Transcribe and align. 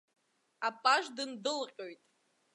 Апаж 0.67 1.03
дындәылҟьоит. 1.15 2.01